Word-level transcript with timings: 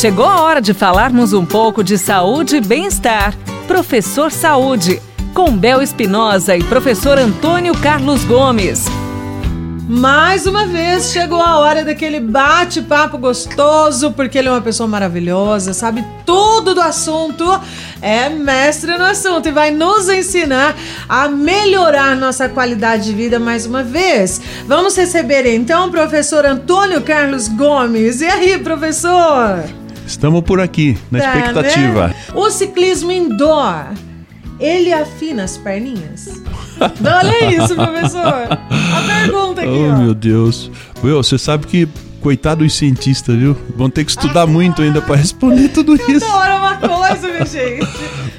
Chegou 0.00 0.24
a 0.24 0.40
hora 0.40 0.62
de 0.62 0.72
falarmos 0.72 1.34
um 1.34 1.44
pouco 1.44 1.84
de 1.84 1.98
saúde 1.98 2.56
e 2.56 2.60
bem-estar. 2.62 3.36
Professor 3.68 4.32
Saúde, 4.32 4.98
com 5.34 5.54
Bel 5.54 5.82
Espinosa 5.82 6.56
e 6.56 6.64
professor 6.64 7.18
Antônio 7.18 7.74
Carlos 7.82 8.24
Gomes. 8.24 8.86
Mais 9.86 10.46
uma 10.46 10.64
vez 10.64 11.12
chegou 11.12 11.42
a 11.42 11.58
hora 11.58 11.84
daquele 11.84 12.18
bate-papo 12.18 13.18
gostoso, 13.18 14.12
porque 14.12 14.38
ele 14.38 14.48
é 14.48 14.50
uma 14.50 14.62
pessoa 14.62 14.88
maravilhosa, 14.88 15.74
sabe 15.74 16.02
tudo 16.24 16.74
do 16.74 16.80
assunto, 16.80 17.44
é 18.00 18.30
mestre 18.30 18.96
no 18.96 19.04
assunto 19.04 19.50
e 19.50 19.52
vai 19.52 19.70
nos 19.70 20.08
ensinar 20.08 20.74
a 21.10 21.28
melhorar 21.28 22.16
nossa 22.16 22.48
qualidade 22.48 23.04
de 23.04 23.12
vida 23.12 23.38
mais 23.38 23.66
uma 23.66 23.82
vez. 23.82 24.40
Vamos 24.66 24.96
receber 24.96 25.44
então 25.44 25.88
o 25.88 25.90
professor 25.90 26.46
Antônio 26.46 27.02
Carlos 27.02 27.48
Gomes. 27.48 28.22
E 28.22 28.26
aí, 28.26 28.58
professor? 28.58 29.79
Estamos 30.10 30.42
por 30.42 30.60
aqui, 30.60 30.98
na 31.08 31.20
tá, 31.20 31.38
expectativa. 31.38 32.08
Né? 32.08 32.14
O 32.34 32.50
ciclismo 32.50 33.12
indoor 33.12 33.86
ele 34.58 34.92
afina 34.92 35.44
as 35.44 35.56
perninhas? 35.56 36.42
Olha 36.80 37.54
isso, 37.54 37.74
professor. 37.76 38.24
A 38.50 39.02
pergunta 39.06 39.62
aqui, 39.62 39.70
oh, 39.70 39.92
ó. 39.92 39.96
meu 39.98 40.12
Deus. 40.12 40.70
Meu, 41.02 41.22
você 41.22 41.38
sabe 41.38 41.66
que 41.66 41.88
coitado 42.20 42.64
dos 42.64 42.74
cientistas, 42.74 43.36
viu? 43.36 43.56
Vão 43.76 43.90
ter 43.90 44.04
que 44.04 44.10
estudar 44.10 44.42
ah, 44.42 44.46
muito 44.46 44.82
ainda 44.82 45.00
para 45.00 45.16
responder 45.16 45.68
tudo 45.68 45.94
isso. 46.08 46.20
Toda 46.20 46.36
hora 46.36 46.56
uma 46.56 46.76
coisa, 46.76 47.28
minha 47.28 47.44
gente. 47.46 47.86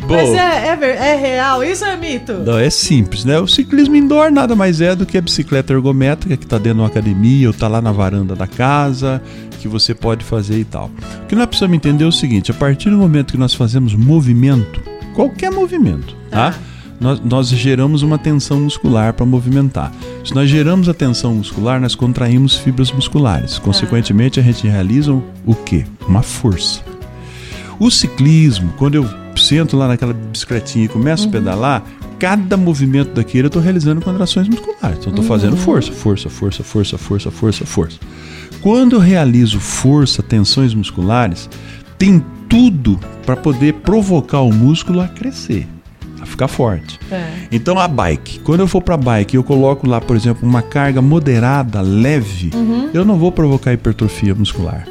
Bom, 0.00 0.14
Mas 0.14 0.30
é, 0.30 0.68
é, 0.68 1.12
é, 1.12 1.16
real, 1.16 1.64
isso 1.64 1.84
é 1.84 1.96
mito? 1.96 2.32
Não, 2.32 2.58
é 2.58 2.70
simples, 2.70 3.24
né? 3.24 3.38
O 3.40 3.48
ciclismo 3.48 3.96
indoor 3.96 4.30
nada 4.30 4.54
mais 4.54 4.80
é 4.80 4.94
do 4.94 5.04
que 5.04 5.18
a 5.18 5.20
bicicleta 5.20 5.72
ergométrica 5.72 6.36
que 6.36 6.44
está 6.44 6.58
dentro 6.58 6.74
de 6.74 6.80
uma 6.80 6.86
academia 6.86 7.48
ou 7.48 7.52
está 7.52 7.66
lá 7.66 7.82
na 7.82 7.90
varanda 7.90 8.36
da 8.36 8.46
casa, 8.46 9.20
que 9.60 9.66
você 9.66 9.94
pode 9.94 10.24
fazer 10.24 10.58
e 10.58 10.64
tal. 10.64 10.90
O 11.24 11.26
que 11.26 11.34
nós 11.34 11.46
precisamos 11.46 11.76
entender 11.76 12.04
é 12.04 12.06
o 12.06 12.12
seguinte: 12.12 12.50
a 12.52 12.54
partir 12.54 12.88
do 12.90 12.96
momento 12.96 13.32
que 13.32 13.38
nós 13.38 13.52
fazemos 13.52 13.94
movimento, 13.94 14.80
qualquer 15.14 15.50
movimento, 15.50 16.16
tá? 16.30 16.52
tá? 16.52 16.58
Nós, 17.00 17.20
nós, 17.20 17.48
geramos 17.48 18.02
uma 18.02 18.18
tensão 18.18 18.60
muscular 18.60 19.12
para 19.12 19.26
movimentar. 19.26 19.92
Se 20.24 20.34
nós 20.34 20.48
geramos 20.48 20.88
a 20.88 20.94
tensão 20.94 21.34
muscular, 21.34 21.80
nós 21.80 21.94
contraímos 21.94 22.56
fibras 22.56 22.90
musculares. 22.90 23.56
Tá. 23.56 23.60
Consequentemente, 23.60 24.40
a 24.40 24.42
gente 24.42 24.66
realiza 24.66 25.12
o 25.12 25.54
quê? 25.54 25.84
Uma 26.08 26.22
força. 26.22 26.80
O 27.78 27.90
ciclismo, 27.90 28.72
quando 28.78 28.94
eu 28.94 29.08
sento 29.36 29.76
lá 29.76 29.88
naquela 29.88 30.14
bicicletinha 30.14 30.86
e 30.86 30.88
começo 30.88 31.24
uhum. 31.24 31.28
a 31.28 31.32
pedalar, 31.32 31.82
cada 32.18 32.56
movimento 32.56 33.12
daquele 33.12 33.44
eu 33.44 33.48
estou 33.48 33.60
realizando 33.60 34.00
contrações 34.00 34.48
musculares. 34.48 34.98
Então, 34.98 35.10
estou 35.10 35.22
uhum. 35.22 35.28
fazendo 35.28 35.56
força, 35.56 35.92
força, 35.92 36.30
força, 36.30 36.62
força, 36.64 36.98
força, 36.98 37.30
força, 37.30 37.66
força. 37.66 37.98
Quando 38.62 38.96
eu 38.96 39.00
realizo 39.00 39.60
força, 39.60 40.22
tensões 40.22 40.72
musculares, 40.72 41.48
tem 41.98 42.24
tudo 42.48 42.98
para 43.24 43.36
poder 43.36 43.74
provocar 43.74 44.40
o 44.40 44.52
músculo 44.52 45.00
a 45.00 45.08
crescer, 45.08 45.66
ficar 46.26 46.48
forte. 46.48 46.98
É. 47.10 47.32
Então 47.50 47.78
a 47.78 47.88
bike, 47.88 48.40
quando 48.40 48.60
eu 48.60 48.66
for 48.66 48.82
para 48.82 48.96
bike, 48.96 49.36
eu 49.36 49.44
coloco 49.44 49.88
lá, 49.88 50.00
por 50.00 50.16
exemplo, 50.16 50.48
uma 50.48 50.62
carga 50.62 51.00
moderada, 51.00 51.80
leve, 51.80 52.50
uhum. 52.54 52.90
eu 52.92 53.04
não 53.04 53.16
vou 53.16 53.32
provocar 53.32 53.72
hipertrofia 53.72 54.34
muscular. 54.34 54.86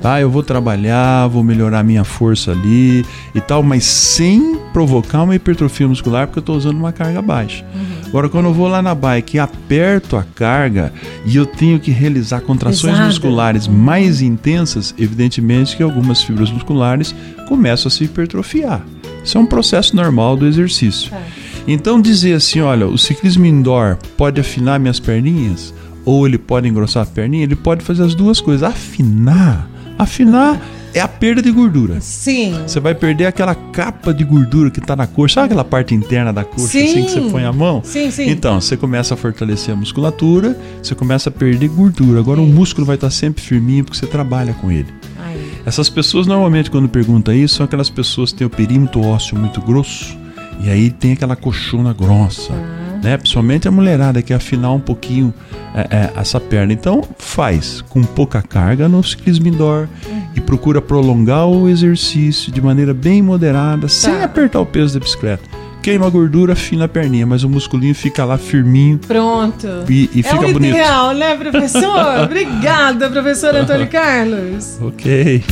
Tá, 0.00 0.20
eu 0.20 0.30
vou 0.30 0.44
trabalhar, 0.44 1.26
vou 1.26 1.42
melhorar 1.42 1.82
minha 1.82 2.04
força 2.04 2.52
ali 2.52 3.04
e 3.34 3.40
tal, 3.40 3.64
mas 3.64 3.84
sem 3.84 4.56
provocar 4.72 5.24
uma 5.24 5.34
hipertrofia 5.34 5.88
muscular 5.88 6.28
porque 6.28 6.38
eu 6.38 6.42
estou 6.42 6.56
usando 6.56 6.76
uma 6.76 6.92
carga 6.92 7.20
baixa. 7.20 7.64
Uhum. 7.74 8.08
Agora, 8.08 8.28
quando 8.28 8.46
eu 8.46 8.54
vou 8.54 8.68
lá 8.68 8.80
na 8.80 8.94
bike 8.94 9.36
e 9.36 9.40
aperto 9.40 10.16
a 10.16 10.22
carga 10.22 10.92
e 11.26 11.36
eu 11.36 11.44
tenho 11.44 11.80
que 11.80 11.90
realizar 11.90 12.40
contrações 12.40 12.94
Exato. 12.94 13.08
musculares 13.08 13.66
mais 13.66 14.22
intensas, 14.22 14.94
evidentemente 14.96 15.76
que 15.76 15.82
algumas 15.82 16.22
fibras 16.22 16.50
musculares 16.50 17.14
começam 17.48 17.88
a 17.88 17.90
se 17.90 18.04
hipertrofiar. 18.04 18.82
Isso 19.24 19.36
é 19.36 19.40
um 19.40 19.46
processo 19.46 19.94
normal 19.94 20.36
do 20.36 20.46
exercício. 20.46 21.14
É. 21.14 21.48
Então, 21.66 22.00
dizer 22.00 22.34
assim: 22.34 22.60
olha, 22.60 22.86
o 22.86 22.96
ciclismo 22.96 23.44
indoor 23.44 23.98
pode 24.16 24.40
afinar 24.40 24.80
minhas 24.80 24.98
perninhas? 24.98 25.74
Ou 26.04 26.26
ele 26.26 26.38
pode 26.38 26.66
engrossar 26.66 27.02
a 27.02 27.06
perninha? 27.06 27.44
Ele 27.44 27.56
pode 27.56 27.84
fazer 27.84 28.02
as 28.02 28.14
duas 28.14 28.40
coisas. 28.40 28.62
Afinar. 28.62 29.68
Afinar 29.98 30.58
é 30.94 31.00
a 31.00 31.08
perda 31.08 31.42
de 31.42 31.50
gordura. 31.50 32.00
Sim. 32.00 32.54
Você 32.66 32.80
vai 32.80 32.94
perder 32.94 33.26
aquela 33.26 33.54
capa 33.54 34.12
de 34.12 34.24
gordura 34.24 34.70
que 34.70 34.78
está 34.78 34.96
na 34.96 35.06
coxa. 35.06 35.34
Sabe 35.34 35.46
aquela 35.46 35.64
parte 35.64 35.94
interna 35.94 36.32
da 36.32 36.44
coxa 36.44 36.66
sim. 36.66 36.84
assim 36.84 37.04
que 37.04 37.10
você 37.10 37.20
põe 37.30 37.44
a 37.44 37.52
mão? 37.52 37.82
Sim, 37.84 38.10
sim. 38.10 38.30
Então, 38.30 38.60
você 38.60 38.76
começa 38.76 39.14
a 39.14 39.16
fortalecer 39.16 39.74
a 39.74 39.76
musculatura, 39.76 40.58
você 40.82 40.94
começa 40.94 41.28
a 41.28 41.32
perder 41.32 41.68
gordura. 41.68 42.18
Agora 42.20 42.40
o 42.40 42.46
músculo 42.46 42.86
vai 42.86 42.96
estar 42.96 43.08
tá 43.08 43.10
sempre 43.10 43.42
firminho 43.42 43.84
porque 43.84 43.98
você 43.98 44.06
trabalha 44.06 44.54
com 44.54 44.72
ele. 44.72 44.97
Essas 45.68 45.90
pessoas 45.90 46.26
normalmente 46.26 46.70
quando 46.70 46.88
perguntam 46.88 47.34
isso 47.34 47.56
são 47.56 47.64
aquelas 47.64 47.90
pessoas 47.90 48.32
que 48.32 48.38
têm 48.38 48.46
o 48.46 48.50
perímetro 48.50 49.04
ósseo 49.04 49.38
muito 49.38 49.60
grosso 49.60 50.16
e 50.60 50.70
aí 50.70 50.90
tem 50.90 51.12
aquela 51.12 51.36
coxona 51.36 51.92
grossa. 51.92 52.52
Ah 52.52 52.88
né? 53.02 53.16
Principalmente 53.16 53.68
a 53.68 53.70
mulherada 53.70 54.22
que 54.22 54.32
afinar 54.32 54.72
um 54.72 54.80
pouquinho 54.80 55.32
é, 55.74 55.80
é, 55.96 56.12
essa 56.16 56.40
perna. 56.40 56.72
Então 56.72 57.02
faz 57.18 57.80
com 57.88 58.02
pouca 58.02 58.42
carga 58.42 58.88
no 58.88 59.02
ciclismo 59.02 59.48
indoor 59.48 59.88
uhum. 60.06 60.22
e 60.34 60.40
procura 60.40 60.80
prolongar 60.80 61.46
o 61.46 61.68
exercício 61.68 62.52
de 62.52 62.60
maneira 62.60 62.92
bem 62.92 63.22
moderada, 63.22 63.82
tá. 63.82 63.88
sem 63.88 64.22
apertar 64.22 64.60
o 64.60 64.66
peso 64.66 64.94
da 64.94 65.04
bicicleta. 65.04 65.47
Queima 65.82 66.06
a 66.06 66.10
gordura, 66.10 66.52
afina 66.52 66.84
a 66.84 66.88
perninha, 66.88 67.26
mas 67.26 67.44
o 67.44 67.48
musculinho 67.48 67.94
fica 67.94 68.24
lá 68.24 68.36
firminho. 68.36 68.98
Pronto. 68.98 69.66
E, 69.88 70.10
e 70.12 70.20
é 70.20 70.22
fica 70.22 70.46
o 70.46 70.52
bonito. 70.52 70.74
ideal, 70.74 71.12
né, 71.14 71.36
professor? 71.36 72.24
Obrigada, 72.24 73.08
professor 73.08 73.54
Antônio 73.54 73.88
Carlos. 73.88 74.78
ok. 74.80 75.42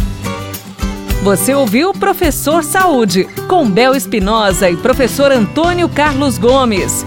Você 1.23 1.55
ouviu 1.55 1.93
Professor 1.93 2.63
Saúde, 2.63 3.27
com 3.49 3.69
Bel 3.69 3.97
Espinosa 3.97 4.71
e 4.71 4.77
professor 4.77 5.33
Antônio 5.33 5.89
Carlos 5.89 6.39
Gomes. 6.39 7.05